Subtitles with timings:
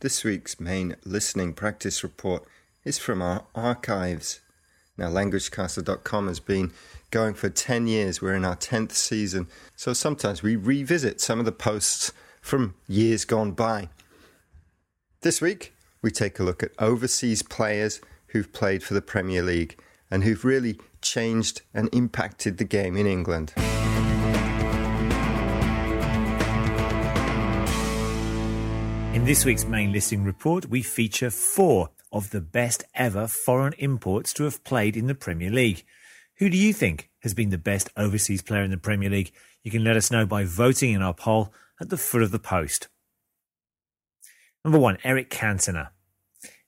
[0.00, 2.44] This week's main listening practice report
[2.84, 4.38] is from our archives.
[4.96, 6.70] Now, languagecaster.com has been
[7.10, 8.22] going for 10 years.
[8.22, 13.24] We're in our 10th season, so sometimes we revisit some of the posts from years
[13.24, 13.88] gone by.
[15.22, 19.80] This week, we take a look at overseas players who've played for the Premier League
[20.12, 23.52] and who've really changed and impacted the game in England.
[29.28, 34.44] This week's main listing report, we feature four of the best ever foreign imports to
[34.44, 35.84] have played in the Premier League.
[36.38, 39.30] Who do you think has been the best overseas player in the Premier League?
[39.62, 42.38] You can let us know by voting in our poll at the foot of the
[42.38, 42.88] post.
[44.64, 45.90] Number one, Eric Cantona.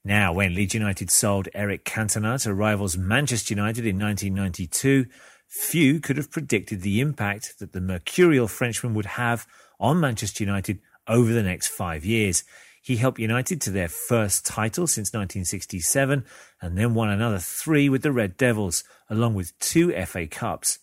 [0.04, 5.06] Now, when Leeds United sold Eric Cantona to rivals Manchester United in 1992,
[5.48, 9.46] few could have predicted the impact that the mercurial Frenchman would have
[9.80, 12.44] on Manchester United over the next five years.
[12.82, 16.24] He helped United to their first title since 1967
[16.62, 20.78] and then won another three with the Red Devils, along with two FA Cups,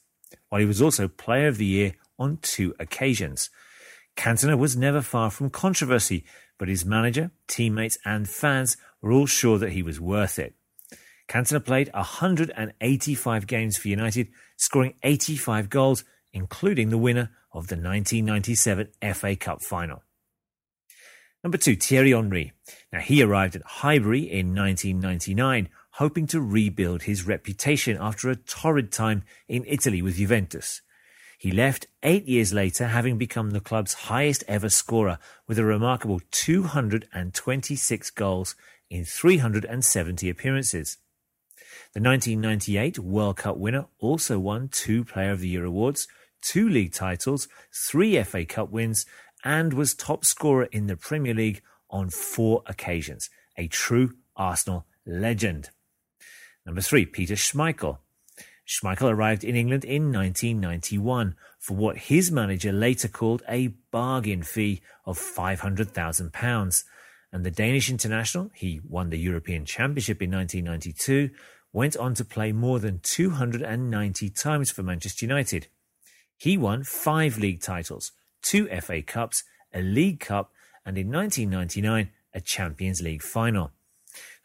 [0.49, 3.49] while he was also Player of the Year on two occasions.
[4.15, 6.23] Cantona was never far from controversy,
[6.57, 10.55] but his manager, teammates, and fans were all sure that he was worth it.
[11.27, 18.89] Cantona played 185 games for United, scoring 85 goals, including the winner of the 1997
[19.13, 20.03] FA Cup final.
[21.43, 22.53] Number two, Thierry Henry.
[22.91, 28.91] Now, he arrived at Highbury in 1999, hoping to rebuild his reputation after a torrid
[28.91, 30.81] time in Italy with Juventus.
[31.37, 36.19] He left eight years later, having become the club's highest ever scorer with a remarkable
[36.31, 38.55] 226 goals
[38.89, 40.97] in 370 appearances.
[41.93, 46.07] The 1998 World Cup winner also won two Player of the Year awards,
[46.41, 49.05] two league titles, three FA Cup wins,
[49.43, 53.29] and was top scorer in the Premier League on four occasions.
[53.57, 55.69] A true Arsenal legend.
[56.65, 57.99] Number three, Peter Schmeichel.
[58.67, 64.81] Schmeichel arrived in England in 1991 for what his manager later called a bargain fee
[65.05, 66.83] of £500,000.
[67.31, 71.29] And the Danish international, he won the European Championship in 1992,
[71.71, 75.67] went on to play more than 290 times for Manchester United.
[76.37, 78.11] He won five league titles,
[78.41, 79.43] two FA Cups,
[79.73, 80.51] a League Cup,
[80.85, 83.71] and in 1999, a Champions League final.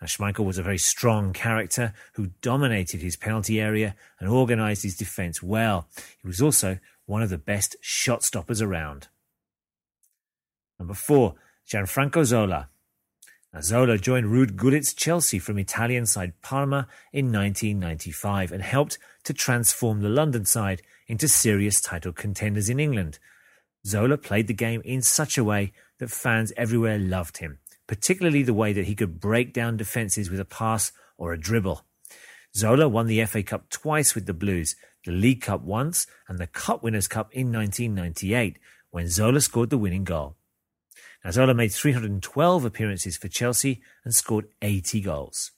[0.01, 4.97] Now, Schmeichel was a very strong character who dominated his penalty area and organised his
[4.97, 5.87] defence well.
[6.21, 9.09] He was also one of the best shot stoppers around.
[10.79, 11.35] Number four,
[11.71, 12.69] Gianfranco Zola.
[13.53, 19.33] Now, Zola joined Ruud Gullit's Chelsea from Italian side Parma in 1995 and helped to
[19.33, 23.19] transform the London side into serious title contenders in England.
[23.87, 27.59] Zola played the game in such a way that fans everywhere loved him
[27.93, 31.85] particularly the way that he could break down defences with a pass or a dribble.
[32.57, 36.47] Zola won the FA Cup twice with the Blues, the League Cup once, and the
[36.47, 38.59] Cup Winners' Cup in 1998,
[38.91, 40.37] when Zola scored the winning goal.
[41.25, 45.53] Now, Zola made 312 appearances for Chelsea and scored 80 goals.